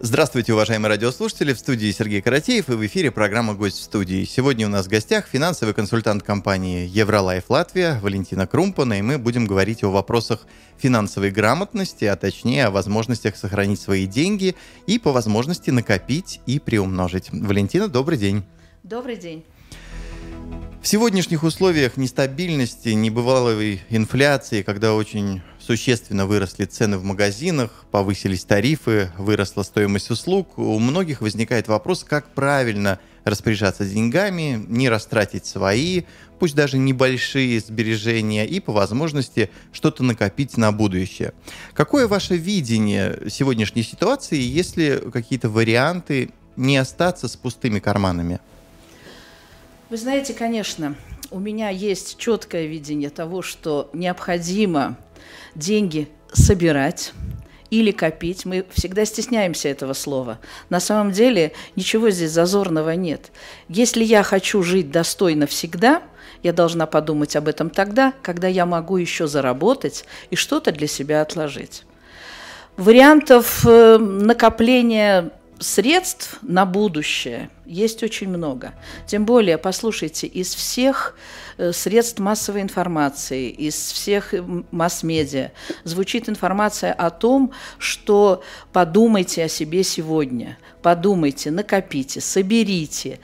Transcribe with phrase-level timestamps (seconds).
[0.00, 1.52] Здравствуйте, уважаемые радиослушатели.
[1.52, 4.24] В студии Сергей Каратеев и в эфире программа «Гость в студии».
[4.24, 9.48] Сегодня у нас в гостях финансовый консультант компании Евролайф Латвия Валентина Крумпана, и мы будем
[9.48, 14.54] говорить о вопросах финансовой грамотности, а точнее о возможностях сохранить свои деньги
[14.86, 17.30] и по возможности накопить и приумножить.
[17.32, 18.44] Валентина, добрый день.
[18.84, 19.44] Добрый день.
[20.80, 29.10] В сегодняшних условиях нестабильности, небывалой инфляции, когда очень существенно выросли цены в магазинах, повысились тарифы,
[29.18, 36.04] выросла стоимость услуг, у многих возникает вопрос, как правильно распоряжаться деньгами, не растратить свои,
[36.38, 41.34] пусть даже небольшие сбережения, и по возможности что-то накопить на будущее.
[41.74, 48.40] Какое ваше видение сегодняшней ситуации, если какие-то варианты не остаться с пустыми карманами?
[49.90, 50.96] Вы знаете, конечно,
[51.30, 54.96] у меня есть четкое видение того, что необходимо
[55.54, 57.12] деньги собирать
[57.70, 58.44] или копить.
[58.44, 60.38] Мы всегда стесняемся этого слова.
[60.70, 63.30] На самом деле ничего здесь зазорного нет.
[63.68, 66.02] Если я хочу жить достойно всегда,
[66.42, 71.22] я должна подумать об этом тогда, когда я могу еще заработать и что-то для себя
[71.22, 71.84] отложить.
[72.76, 78.74] Вариантов э, накопления средств на будущее есть очень много.
[79.06, 81.16] Тем более, послушайте, из всех
[81.56, 85.52] э, средств массовой информации, из всех э, масс-медиа
[85.84, 88.42] звучит информация о том, что
[88.72, 93.20] подумайте о себе сегодня, подумайте, накопите, соберите,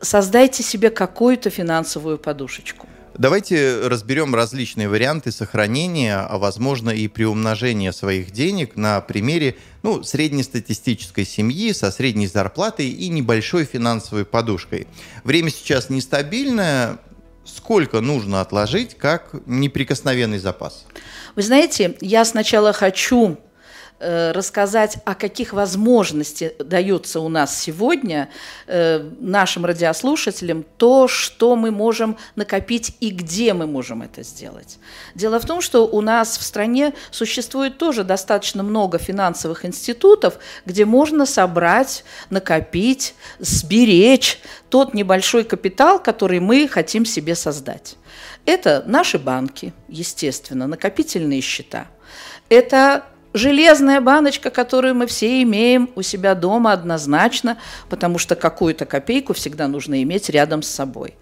[0.00, 2.86] создайте себе какую-то финансовую подушечку.
[3.18, 11.24] Давайте разберем различные варианты сохранения, а возможно и приумножения своих денег на примере ну, среднестатистической
[11.24, 14.86] семьи со средней зарплатой и небольшой финансовой подушкой.
[15.24, 16.98] Время сейчас нестабильное.
[17.44, 20.86] Сколько нужно отложить как неприкосновенный запас?
[21.34, 23.38] Вы знаете, я сначала хочу
[24.00, 28.28] рассказать, о каких возможностях дается у нас сегодня
[28.66, 34.78] э, нашим радиослушателям то, что мы можем накопить и где мы можем это сделать.
[35.14, 40.84] Дело в том, что у нас в стране существует тоже достаточно много финансовых институтов, где
[40.84, 44.38] можно собрать, накопить, сберечь
[44.70, 47.96] тот небольшой капитал, который мы хотим себе создать.
[48.46, 51.86] Это наши банки, естественно, накопительные счета.
[52.48, 57.58] Это железная баночка, которую мы все имеем у себя дома однозначно,
[57.88, 61.14] потому что какую-то копейку всегда нужно иметь рядом с собой.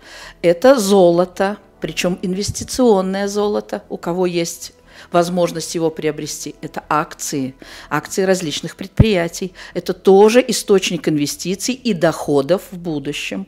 [0.42, 4.72] Это золото, причем инвестиционное золото, у кого есть
[5.12, 6.54] возможность его приобрести.
[6.62, 7.54] Это акции,
[7.90, 9.52] акции различных предприятий.
[9.74, 13.46] Это тоже источник инвестиций и доходов в будущем.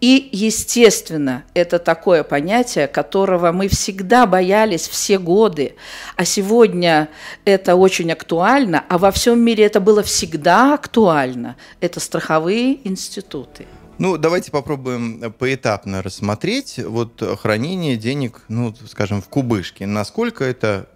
[0.00, 5.74] И, естественно, это такое понятие, которого мы всегда боялись все годы,
[6.16, 7.08] а сегодня
[7.44, 11.56] это очень актуально, а во всем мире это было всегда актуально.
[11.80, 13.66] Это страховые институты.
[13.98, 19.86] Ну, давайте попробуем поэтапно рассмотреть вот хранение денег, ну, скажем, в кубышке.
[19.86, 20.88] Насколько это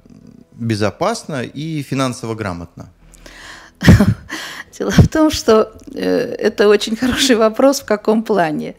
[0.53, 2.93] безопасно и финансово грамотно?
[4.79, 8.75] Дело в том, что э, это очень хороший вопрос, в каком плане.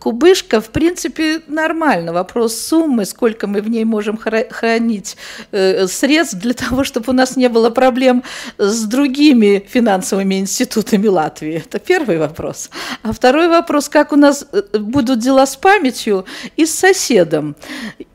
[0.00, 2.12] Кубышка, в принципе, нормально.
[2.12, 5.16] Вопрос суммы, сколько мы в ней можем хранить
[5.52, 8.24] э, средств для того, чтобы у нас не было проблем
[8.58, 11.62] с другими финансовыми институтами Латвии.
[11.64, 12.70] Это первый вопрос.
[13.02, 16.24] А второй вопрос, как у нас э, будут дела с памятью
[16.56, 17.54] и с соседом.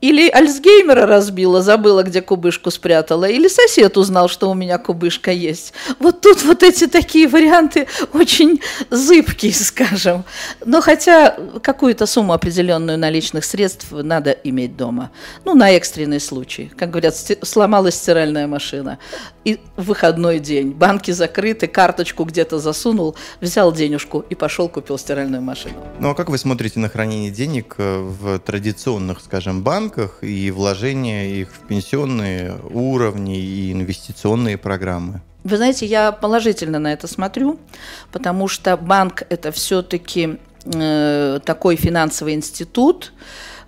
[0.02, 5.74] Или Альцгеймера разбила, забыла, где кубышку спрятала, или сосед узнал, что у меня кубышка есть.
[6.00, 10.24] Вот тут вот эти такие такие варианты очень зыбкие, скажем.
[10.66, 15.12] Но хотя какую-то сумму определенную наличных средств надо иметь дома.
[15.46, 16.72] Ну, на экстренный случай.
[16.76, 18.98] Как говорят, сломалась стиральная машина.
[19.44, 20.72] И выходной день.
[20.72, 25.76] Банки закрыты, карточку где-то засунул, взял денежку и пошел купил стиральную машину.
[26.00, 31.42] Ну, а как вы смотрите на хранение денег э, в традиционных, скажем, банках и вложение
[31.42, 35.22] их в пенсионные уровни и инвестиционные программы?
[35.46, 37.60] Вы знаете, я положительно на это смотрю,
[38.12, 43.14] потому что банк это все-таки э, такой финансовый институт,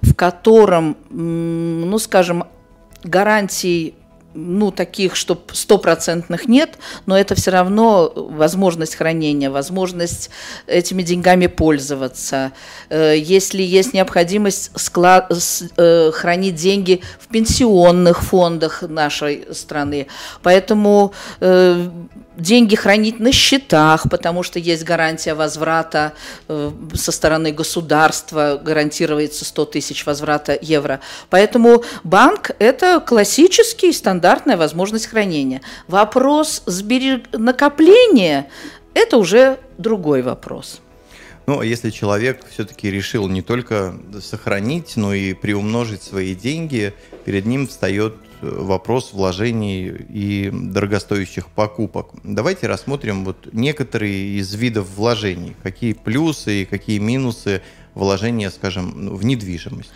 [0.01, 2.45] в котором, ну, скажем,
[3.03, 3.93] гарантий
[4.37, 10.29] ну, таких, что стопроцентных нет, но это все равно возможность хранения, возможность
[10.67, 12.51] этими деньгами пользоваться.
[12.89, 15.31] Э, если есть необходимость склад,
[15.77, 20.07] э, хранить деньги в пенсионных фондах нашей страны.
[20.43, 21.89] Поэтому э,
[22.37, 26.13] деньги хранить на счетах, потому что есть гарантия возврата
[26.93, 30.99] со стороны государства, гарантируется 100 тысяч возврата евро.
[31.31, 35.61] Поэтому банк– это классический стандарт стандартная возможность хранения.
[35.87, 37.31] Вопрос сберег...
[37.31, 38.47] накопления–
[38.93, 40.81] это уже другой вопрос.
[41.45, 46.93] Ну, а если человек все-таки решил не только сохранить, но и приумножить свои деньги,
[47.23, 52.09] перед ним встает э, вопрос вложений и дорогостоящих покупок.
[52.25, 55.55] Давайте рассмотрим вот некоторые из видов вложений.
[55.63, 57.61] Какие плюсы и какие минусы
[57.93, 59.91] вложения, скажем, в недвижимость.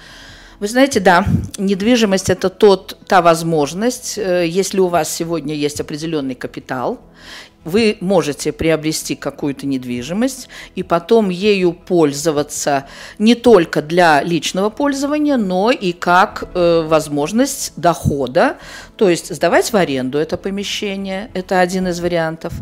[0.62, 1.25] Вы знаете, да,
[1.58, 7.00] недвижимость– это тот, та возможность, э, если у вас сегодня есть определенный капитал,
[7.63, 12.88] вы можете приобрести какую-то недвижимость и потом ею пользоваться
[13.19, 18.58] не только для личного пользования, но и как э, возможность дохода,
[18.98, 22.54] то есть сдавать в аренду это помещение, это один из вариантов.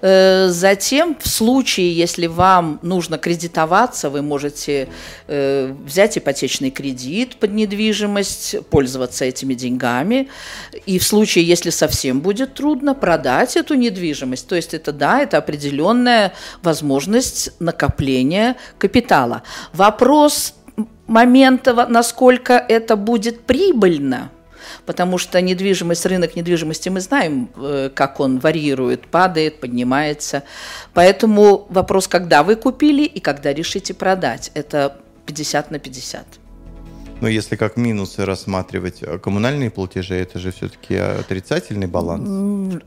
[0.00, 4.88] Э, затем, в случае, если вам нужно кредитоваться, вы можете
[5.26, 10.28] э, взять ипотечный кредит под недвижимость, пользоваться этими деньгами,
[10.86, 14.48] и в случае, если совсем будет трудно, продать эту недвижимость недвижимость.
[14.48, 19.42] То есть это, да, это определенная возможность накопления капитала.
[19.72, 20.54] Вопрос
[21.06, 24.30] момента, насколько это будет прибыльно,
[24.86, 30.42] потому что недвижимость, рынок недвижимости, мы знаем, э, как он варьирует, падает, поднимается.
[30.94, 34.92] Поэтому вопрос, когда вы купили и когда решите продать, это
[35.26, 36.26] 50 на 50.
[37.20, 42.82] Но если как минусы рассматривать э, коммунальные платежи, это же все-таки отрицательный баланс.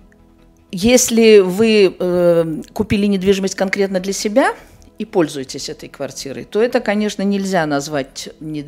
[0.72, 4.54] Если вы э, купили недвижимость конкретно для себя
[5.00, 8.66] и пользуетесь этой квартирой, то это, конечно, нельзя назвать не,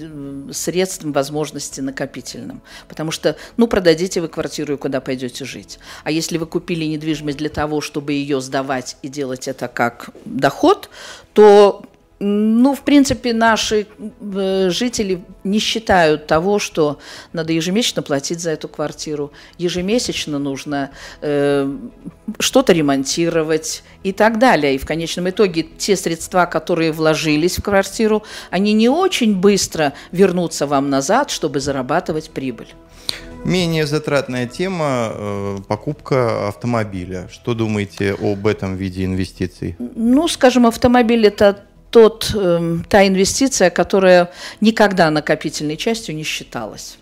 [0.52, 5.78] средством возможности накопительным, потому что, ну, продадите вы квартиру и куда пойдете жить.
[6.04, 10.90] А если вы купили недвижимость для того, чтобы ее сдавать и делать это как доход,
[11.34, 11.84] то
[12.72, 13.86] ну, в принципе, наши
[14.22, 17.00] э, жители не считают того, что
[17.34, 19.34] надо ежемесячно платить за эту квартиру.
[19.58, 21.70] Ежемесячно нужно э,
[22.40, 24.76] что-то ремонтировать и так далее.
[24.76, 30.66] И в конечном итоге те средства, которые вложились в квартиру, они не очень быстро вернутся
[30.66, 32.74] вам назад, чтобы зарабатывать прибыль.
[33.44, 37.28] Менее затратная тема э,– покупка автомобиля.
[37.30, 39.76] Что думаете об этом виде инвестиций?
[39.80, 46.98] Ну, скажем, автомобиль– это тот, э, та инвестиция, которая никогда накопительной частью не считалась.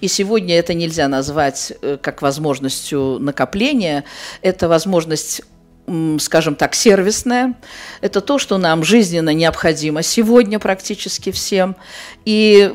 [0.00, 4.04] И сегодня это нельзя назвать э, как возможностью накопления.
[4.42, 5.42] Это возможность
[6.18, 7.54] скажем так, сервисная.
[8.00, 11.76] Это то, что нам жизненно необходимо сегодня практически всем.
[12.24, 12.74] И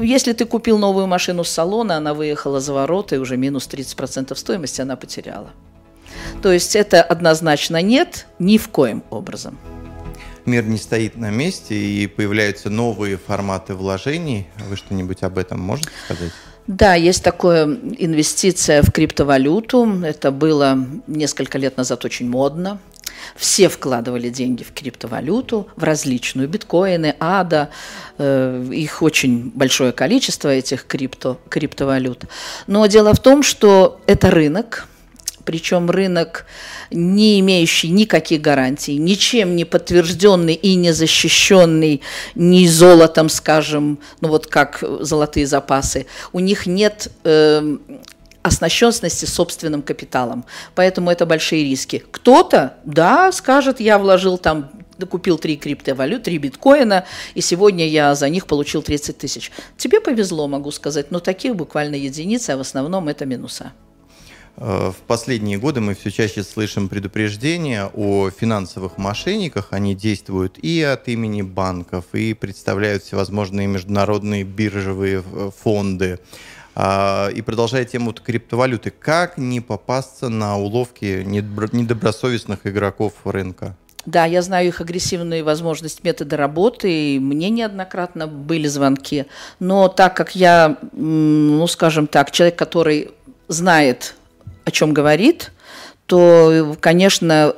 [0.00, 4.34] если ты купил новую машину с салона, она выехала за ворота, и уже минус 30%
[4.34, 5.50] стоимости она потеряла.
[6.42, 9.58] То есть это однозначно нет ни в коем образом
[10.46, 14.46] мир не стоит на месте и появляются новые форматы вложений.
[14.68, 16.32] Вы что-нибудь об этом можете сказать?
[16.66, 20.02] Да, есть такая инвестиция в криптовалюту.
[20.04, 22.78] Это было несколько лет назад очень модно.
[23.36, 27.70] Все вкладывали деньги в криптовалюту, в различную биткоины, ада.
[28.18, 32.24] Э, их очень большое количество, этих крипто, криптовалют.
[32.66, 34.86] Но дело в том, что это рынок,
[35.44, 36.46] причем рынок,
[36.90, 42.02] не имеющий никаких гарантий, ничем не подтвержденный и не защищенный
[42.34, 46.06] ни золотом, скажем, ну вот как золотые запасы.
[46.32, 47.76] У них нет э,
[48.42, 50.44] оснащенности собственным капиталом.
[50.74, 52.02] Поэтому это большие риски.
[52.10, 54.70] Кто-то, да, скажет, я вложил там
[55.06, 59.50] купил три криптовалюты, три биткоина, и сегодня я за них получил 30 тысяч.
[59.78, 63.72] Тебе повезло, могу сказать, но таких буквально единицы, а в основном это минуса.
[64.60, 69.68] Э, в последние годы мы все чаще слышим предупреждения о финансовых мошенниках.
[69.70, 76.20] Они действуют и от имени банков, и представляют всевозможные международные биржевые э, фонды.
[76.74, 83.76] А, и продолжая тему криптовалюты, как не попасться на уловки недобросовестных игроков рынка?
[84.06, 89.26] Да, я знаю их агрессивные возможности, методы работы, и мне неоднократно были звонки.
[89.58, 93.10] Но так как я, ну, скажем так, человек, который
[93.48, 94.14] знает
[94.64, 95.52] о чем говорит,
[96.06, 97.54] то, конечно,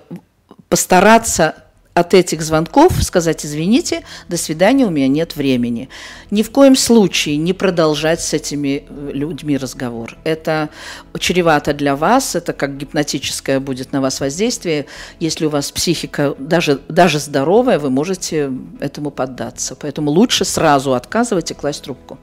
[0.68, 1.54] постараться
[1.94, 5.90] от этих звонков сказать, извините, до свидания, у меня нет времени.
[6.30, 10.16] Ни в коем случае не продолжать с этими э, людьми разговор.
[10.24, 10.70] Это
[11.18, 14.86] чревато для вас, это как гипнотическое будет на вас воздействие.
[15.20, 19.76] Если у вас психика даже, даже здоровая, вы можете этому поддаться.
[19.78, 22.18] Поэтому лучше сразу отказывать и класть трубку.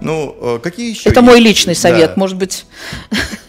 [0.00, 1.08] Ну, э, какие еще...
[1.08, 1.32] Это есть?
[1.32, 2.20] мой личный совет, да.
[2.20, 2.66] может быть...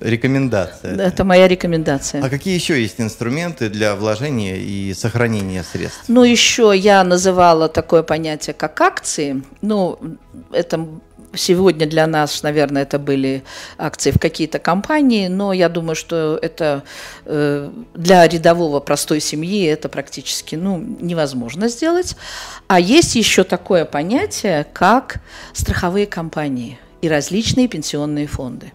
[0.00, 0.96] Рекомендация.
[0.96, 2.22] Это моя рекомендация.
[2.24, 6.04] А какие еще есть инструменты для вложения и сохранения средств?
[6.08, 9.42] Ну, еще я называла такое понятие, как акции.
[9.60, 9.98] Ну,
[10.52, 10.86] это
[11.34, 13.44] Сегодня для нас, наверное, это были
[13.76, 16.84] акции в какие-то компании, но я думаю, что это
[17.26, 22.16] э, для рядового простой семьи это практически ну, невозможно сделать.
[22.66, 25.20] А есть еще такое понятие, как
[25.52, 28.72] страховые компании и различные пенсионные фонды.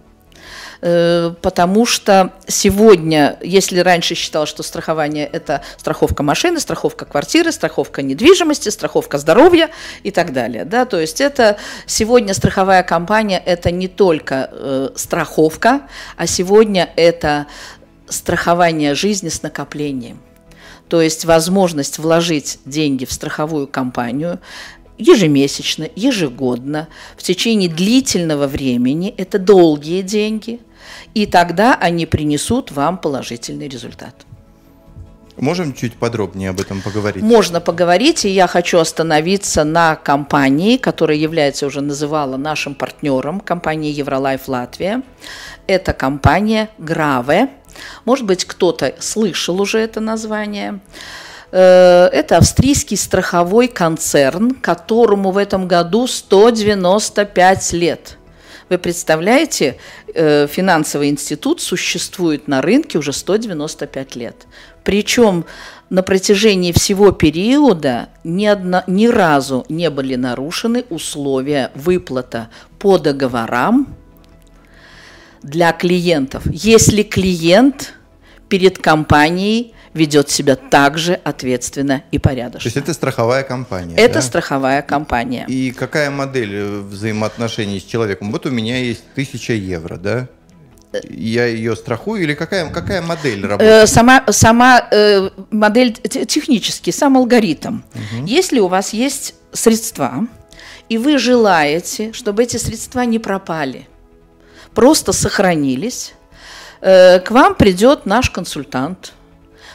[0.86, 8.02] Э, потому что сегодня, если раньше считалось, что страхование– это страховка машины, страховка квартиры, страховка
[8.02, 9.70] недвижимости, страховка здоровья
[10.04, 15.84] и так далее, да, то есть это сегодня страховая компания– это не только э, страховка,
[16.18, 17.48] а сегодня это
[18.10, 20.20] страхование жизни с накоплением.
[20.90, 24.42] То есть возможность вложить деньги в страховую компанию,
[24.98, 30.60] ежемесячно, ежегодно, в течение длительного времени, это долгие деньги–
[31.14, 34.26] и тогда они принесут вам положительный результат.
[35.38, 37.24] Можем чуть подробнее об этом поговорить?
[37.24, 43.92] Можно поговорить, и я хочу остановиться на компании, которая является, уже называла, нашим партнером, компании
[43.92, 45.02] Евролайф Латвия.
[45.66, 47.50] Это компания Граве.
[48.06, 50.80] Может быть, кто-то слышал уже это название.
[51.54, 58.18] Э, это австрийский страховой концерн, которому в этом году 195 лет–
[58.70, 59.78] вы представляете,
[60.16, 64.48] э, финансовый институт существует на рынке уже 195 лет.
[64.84, 65.46] Причем
[65.92, 73.96] на протяжении всего периода ни, одно, ни разу не были нарушены условия выплата по договорам
[75.44, 76.44] для клиентов.
[76.52, 77.94] Если клиент
[78.50, 82.60] перед компанией ведет себя также ответственно и порядочно.
[82.60, 83.96] То есть это страховая компания?
[83.96, 84.22] Это да?
[84.22, 85.46] страховая компания.
[85.48, 88.32] И какая модель э, взаимоотношений с человеком?
[88.32, 90.28] Вот у меня есть тысяча евро, да?
[91.10, 93.90] Я ее страхую или какая, какая модель э, работает?
[93.90, 97.82] Сама, сама э, модель технически, сам алгоритм.
[97.94, 98.26] Угу.
[98.26, 100.28] Если у вас есть средства,
[100.90, 103.88] и вы желаете, чтобы эти средства не пропали,
[104.74, 106.14] просто сохранились,
[106.82, 109.14] э, к вам придет наш консультант–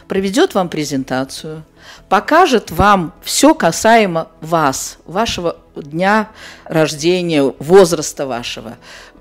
[0.09, 1.65] проведет вам презентацию,
[2.09, 6.31] покажет вам все касаемо вас, вашего дня
[6.65, 8.79] рождения, возраста вашего,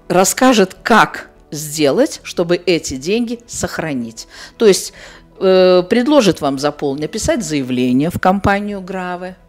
[0.07, 4.27] расскажет, как сделать, чтобы эти деньги сохранить.
[4.57, 4.93] То есть
[5.39, 9.46] э, предложит вам заполнить, написать заявление в компанию Граве, Э,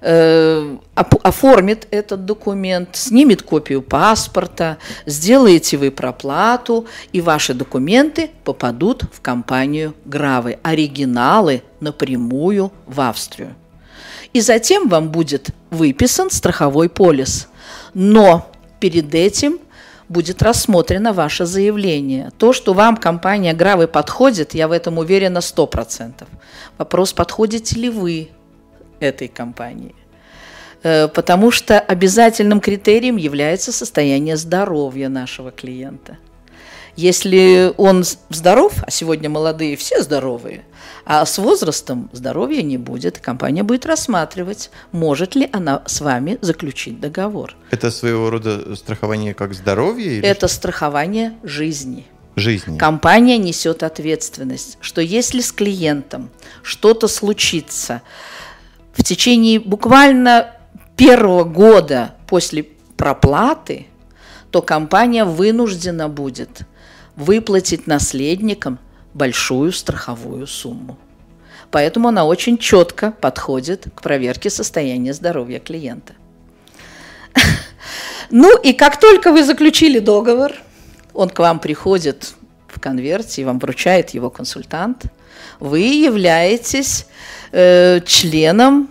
[0.00, 9.94] оформит этот документ, снимет копию паспорта, сделаете вы проплату, и ваши документы попадут в компанию
[10.04, 13.54] Гравы, оригиналы напрямую в Австрию.
[14.32, 17.48] И затем вам будет выписан страховой полис.
[17.94, 19.58] Но перед этим
[20.08, 22.30] будет рассмотрено ваше заявление.
[22.38, 26.26] То, что вам компания Гравы подходит, я в этом уверена 100%.
[26.78, 28.30] Вопрос, подходите ли вы
[29.00, 29.94] этой компании.
[30.82, 36.18] Э, потому что обязательным критерием является состояние здоровья нашего клиента.
[36.96, 40.64] Если он здоров, а сегодня молодые все здоровые,
[41.04, 47.00] а с возрастом здоровья не будет, компания будет рассматривать, может ли она с вами заключить
[47.00, 47.56] договор.
[47.70, 50.18] Это своего рода страхование как здоровье?
[50.18, 50.56] Или Это что?
[50.56, 52.06] страхование жизни.
[52.36, 52.78] Жизни.
[52.78, 56.30] Компания несет ответственность, что если с клиентом
[56.62, 58.02] что-то случится,
[58.92, 60.54] в течение буквально
[60.96, 62.64] первого года после
[62.96, 63.86] проплаты,
[64.50, 66.62] то компания вынуждена будет
[67.16, 68.78] выплатить наследникам
[69.14, 70.98] большую страховую сумму.
[71.70, 76.14] Поэтому она очень четко подходит к проверке состояния здоровья клиента.
[78.32, 80.52] Ну и как только вы заключили договор,
[81.14, 82.34] он к вам приходит
[82.72, 85.04] в конверте и вам вручает его консультант,
[85.58, 87.06] вы являетесь
[87.52, 88.88] э, членом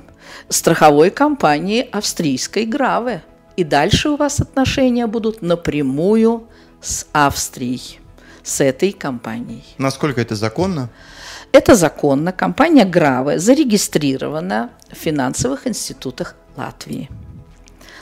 [0.50, 3.24] страховой компании австрийской Граве.
[3.56, 6.48] И дальше у вас отношения будут напрямую
[6.82, 8.00] с Австрией,
[8.44, 9.66] с этой компанией.
[9.78, 10.90] Насколько это законно?
[11.52, 12.32] Это законно.
[12.32, 17.10] Компания Граве зарегистрирована в финансовых институтах Латвии.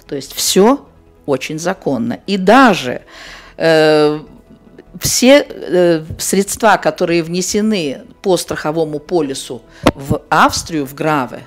[0.05, 0.88] То есть все
[1.25, 2.19] очень законно.
[2.27, 3.01] И даже
[3.57, 4.19] э,
[5.01, 9.62] все э, средства, которые внесены по страховому полису
[9.96, 11.44] в Австрию, в Граве,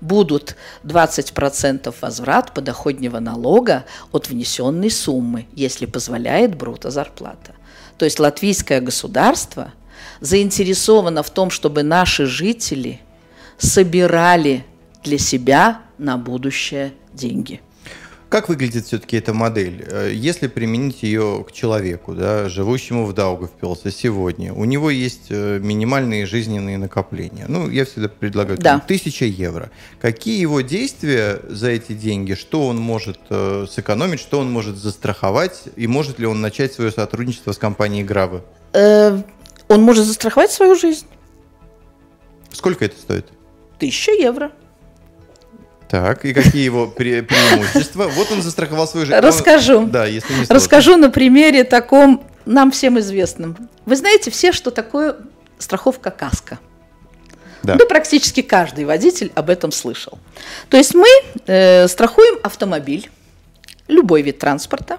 [0.00, 7.54] будут 20% возврат подоходного налога от внесенной суммы, если позволяет бруто зарплата.
[7.98, 9.72] То есть латвийское государство
[10.20, 13.00] заинтересовано в том, чтобы наши жители
[13.58, 14.64] собирали
[15.04, 17.60] для себя на будущее деньги.
[18.32, 19.84] Как выглядит все-таки эта модель?
[19.86, 25.58] Э, если применить ее к человеку, да, живущему в Даугавпилсе сегодня, у него есть э,
[25.58, 27.44] минимальные жизненные накопления.
[27.46, 28.80] Ну, я всегда предлагаю да.
[28.80, 29.70] тысяча евро.
[30.00, 32.32] Какие его действия за эти деньги?
[32.32, 35.64] Что он может э, сэкономить, что он может застраховать?
[35.76, 38.40] И может ли он начать свое сотрудничество с компанией Гравы?
[38.72, 39.20] Э,
[39.68, 41.04] он может застраховать свою жизнь.
[42.50, 43.26] Сколько это стоит?
[43.78, 44.52] Тысяча евро.
[45.92, 48.08] Так, и какие его пре- преимущества?
[48.08, 49.20] Вот он застраховал свою жизнь.
[49.20, 49.80] Расскажу.
[49.80, 50.54] Он, да, если не сложно.
[50.54, 53.68] Расскажу на примере таком нам всем известном.
[53.84, 55.16] Вы знаете все, что такое
[55.58, 56.58] страховка каска?
[57.62, 57.76] Да.
[57.78, 60.18] Ну, практически каждый водитель об этом слышал.
[60.70, 61.06] То есть мы
[61.46, 63.10] э, страхуем автомобиль,
[63.86, 64.96] любой вид транспорта,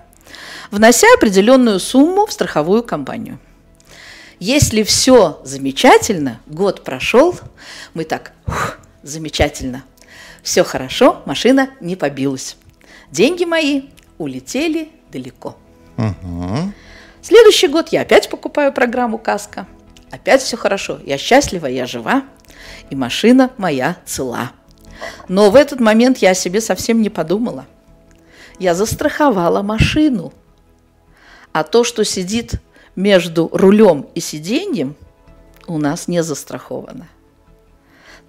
[0.70, 3.40] внося определенную сумму в страховую компанию.
[4.38, 7.40] Если все замечательно, год прошел,
[7.96, 9.84] мы так, ух, замечательно,
[10.44, 12.58] все хорошо, машина не побилась.
[13.10, 13.84] Деньги мои
[14.18, 15.56] улетели далеко.
[15.98, 16.74] Угу.
[17.22, 19.66] Следующий год я опять покупаю программу «Каска».
[20.12, 22.24] Опять все хорошо, я счастлива, я жива,
[22.92, 24.52] и машина моя цела.
[25.28, 27.66] Но в этот момент я о себе совсем не подумала.
[28.60, 30.34] Я застраховала машину.
[31.52, 32.62] А то, что сидит
[32.96, 34.96] между рулем и сиденьем,
[35.66, 37.08] у нас не застраховано.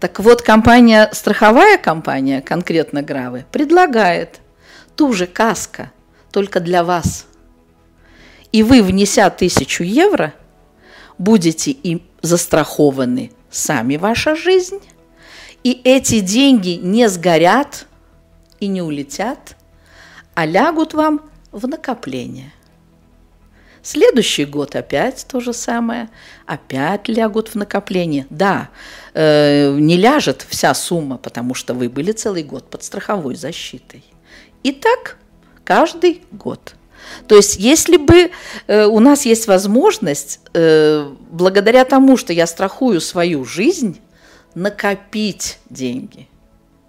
[0.00, 4.40] Так вот, компания, страховая компания, конкретно Гравы, предлагает
[4.96, 5.92] ту же каска,
[6.30, 7.26] только для вас.
[8.52, 10.34] И вы, внеся тысячу евро,
[11.18, 14.80] будете им застрахованы сами ваша жизнь,
[15.62, 17.86] и эти деньги не сгорят
[18.60, 19.56] и не улетят,
[20.34, 21.22] а лягут вам
[21.52, 22.52] в накопление–
[23.84, 26.08] Следующий год опять то же самое,
[26.46, 28.26] опять лягут в накопление.
[28.30, 28.70] Да,
[29.12, 34.02] э, не ляжет вся сумма, потому что вы были целый год под страховой защитой.
[34.62, 35.18] И так
[35.64, 36.76] каждый год.
[37.28, 38.30] То есть, если бы
[38.66, 44.00] э, у нас есть возможность, э, благодаря тому, что я страхую свою жизнь,
[44.54, 46.26] накопить деньги–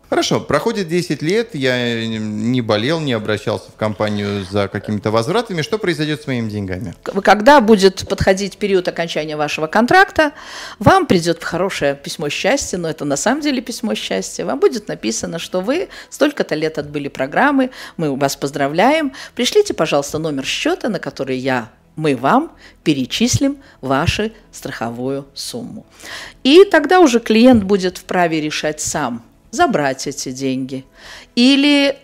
[0.09, 5.61] Хорошо, проходит 10 лет, я не болел, не обращался в компанию за какими-то возвратами.
[5.61, 6.93] Что произойдет с моими деньгами?
[7.03, 10.33] Когда будет подходить период окончания вашего контракта,
[10.77, 14.45] вам придет хорошее письмо счастья, но это на самом деле письмо счастья.
[14.45, 19.11] Вам будет написано, что вы столько-то лет отбыли программы, мы вас поздравляем.
[19.33, 22.51] Пришлите, пожалуйста, номер счета, на который я мы вам
[22.83, 25.85] перечислим вашу страховую сумму.
[26.43, 29.23] И тогда уже клиент будет вправе решать сам,
[29.55, 30.85] забрать эти деньги
[31.35, 31.97] или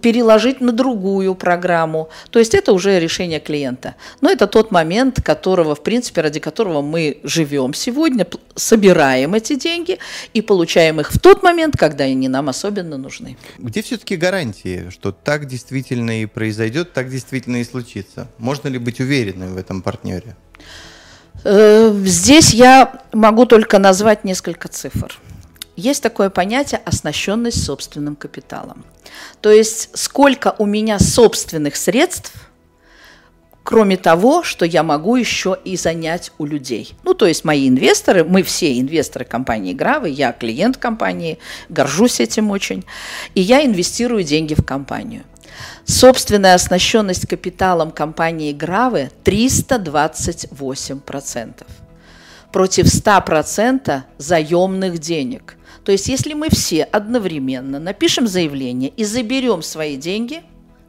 [0.00, 2.08] переложить на другую программу.
[2.30, 3.94] То есть это уже решение клиента.
[4.22, 9.98] Но это тот момент, которого, в принципе, ради которого мы живем сегодня, собираем эти деньги
[10.32, 13.36] и получаем их в тот момент, когда они нам особенно нужны.
[13.58, 18.28] Где все-таки гарантии, что так действительно и произойдет, так действительно и случится?
[18.38, 20.34] Можно ли быть уверенным в этом партнере?
[21.44, 25.20] Э, здесь я могу только назвать несколько цифр
[25.76, 28.84] есть такое понятие оснащенность собственным капиталом.
[29.40, 32.32] То есть сколько у меня собственных средств,
[33.62, 36.94] кроме того, что я могу еще и занять у людей.
[37.02, 42.50] Ну, то есть мои инвесторы, мы все инвесторы компании Гравы, я клиент компании, горжусь этим
[42.50, 42.84] очень,
[43.34, 45.24] и я инвестирую деньги в компанию.
[45.84, 51.66] Собственная оснащенность капиталом компании Гравы 328%
[52.52, 55.56] против 100% заемных денег.
[55.86, 60.42] То есть если мы все одновременно напишем заявление и заберем свои деньги,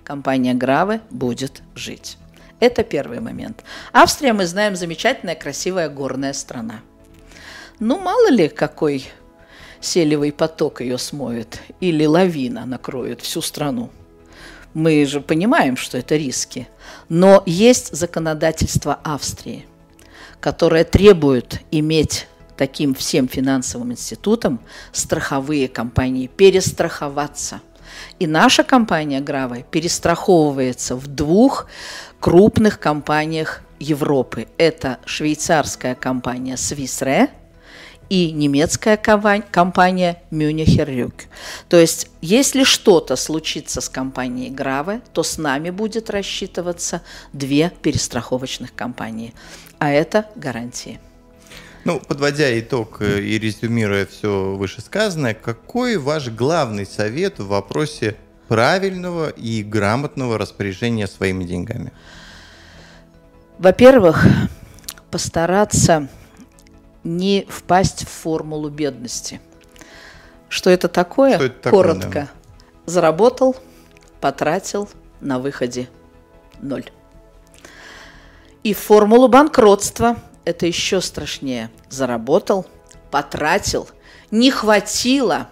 [0.04, 2.18] компания Гравы будет жить.
[2.60, 3.64] Это первый момент.
[3.94, 6.82] Австрия, мы знаем, замечательная, красивая горная страна.
[7.80, 9.06] Ну, мало ли, какой
[9.82, 13.92] селевый поток ее смоет или лавина накроет всю страну.
[14.74, 16.68] Мы же понимаем, что это риски.
[17.08, 19.68] Но есть законодательство Австрии,
[20.40, 22.26] которое требует иметь
[22.58, 24.60] таким всем финансовым институтам
[24.92, 27.62] страховые компании, перестраховаться.
[28.20, 31.68] И наша компания Гравы перестраховывается в двух
[32.20, 34.48] крупных компаниях Европы.
[34.58, 37.30] Это швейцарская компания Swissre
[38.10, 41.24] и немецкая компания Müncher Rück.
[41.70, 47.02] То есть, если что-то случится с компанией Граве, то с нами будет рассчитываться
[47.34, 49.34] две перестраховочных компании.
[49.80, 51.00] А это гарантии.
[51.86, 59.30] Ну, подводя итог э, и резюмируя все вышесказанное, какой ваш главный совет в вопросе правильного
[59.30, 61.92] и грамотного распоряжения своими деньгами?
[63.58, 64.26] Во-первых,
[65.12, 66.08] постараться
[67.04, 69.40] не впасть в формулу бедности.
[70.50, 71.36] Что это такое?
[71.36, 72.10] Что это такое Коротко.
[72.12, 72.30] Да.
[72.86, 73.56] Заработал,
[74.22, 75.90] потратил на выходе
[76.62, 76.90] ноль.
[78.64, 81.70] И формулу банкротства– это еще страшнее.
[81.90, 82.66] Заработал,
[83.12, 83.90] потратил,
[84.32, 85.50] не хватило,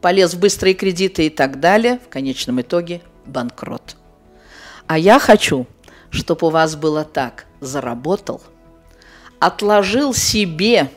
[0.00, 1.98] полез в быстрые кредиты и так далее.
[1.98, 3.96] В конечном итоге банкрот.
[4.86, 5.66] А я хочу,
[6.10, 7.46] чтобы у вас было так.
[7.60, 8.40] Заработал,
[9.40, 10.88] отложил себе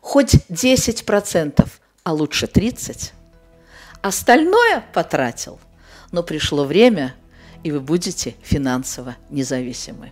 [0.00, 1.68] хоть 10%,
[2.04, 3.10] а лучше 30%,
[4.00, 5.60] остальное потратил.
[6.10, 7.14] Но пришло время,
[7.62, 10.10] и вы будете финансово независимы.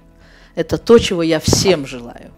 [0.55, 2.31] Это то, чего я всем желаю.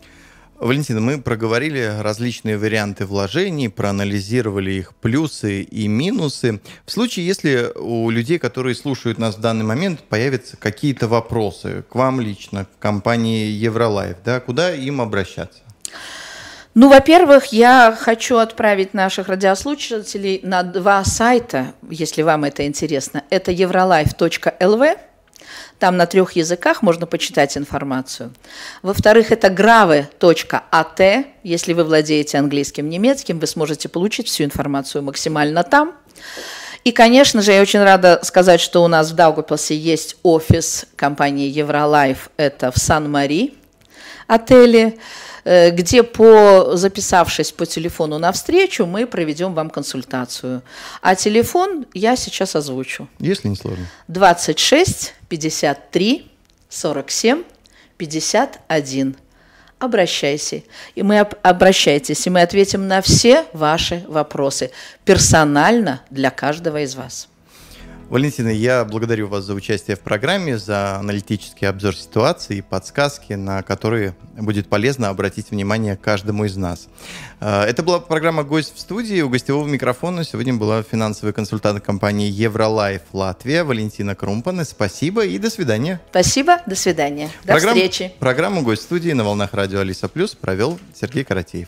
[0.61, 6.61] Валентина, мы проговорили различные варианты вложений, проанализировали их плюсы и минусы.
[6.87, 11.95] В случае, если у людей, которые слушают нас в данный момент, появятся какие-то вопросы к
[11.97, 15.59] вам лично, к компании Евролайф, да, куда им обращаться?
[16.75, 23.23] Ну, во-первых, я хочу отправить наших радиослушателей на два сайта, если вам это интересно.
[23.29, 24.99] Это eurolife.lv,
[25.79, 28.33] там на трех языках можно почитать информацию.
[28.83, 31.27] Во-вторых, это grave.at.
[31.43, 35.95] Если вы владеете английским, немецким, вы сможете получить всю информацию максимально там.
[36.85, 41.49] И, конечно же, я очень рада сказать, что у нас в Даугавпилсе есть офис компании
[41.49, 42.31] Евролайф.
[42.37, 43.55] Это в Сан-Мари
[44.27, 44.99] отеле.
[45.45, 50.63] Э, где по записавшись по телефону на встречу, мы проведем вам консультацию.
[51.03, 53.09] А телефон я сейчас озвучу.
[53.19, 53.87] Если не сложно.
[54.09, 56.31] 26 53
[56.69, 57.45] 47
[57.99, 59.17] 51
[59.79, 60.63] обращайся.
[60.95, 64.71] И мы обращайтесь, и мы ответим на все ваши вопросы
[65.05, 67.29] персонально для каждого из вас.
[68.15, 73.65] Валентина, я благодарю вас за участие в программе, за аналитический обзор ситуации и подсказки, на
[73.65, 76.87] которые будет полезно обратить внимание каждому из нас.
[77.41, 79.21] Э, это была программа «Гость в студии».
[79.21, 84.65] У гостевого микрофона сегодня была финансовый консультант компании «Евролайф Латвия» Валентина Крумпана.
[84.65, 86.01] Спасибо и до свидания.
[86.11, 87.31] Спасибо, до свидания.
[87.43, 87.75] До Программ...
[87.75, 88.13] встречи.
[88.21, 91.67] Программу «Гость в студии» на волнах радио «Алиса Плюс» провел Сергей Каратеев.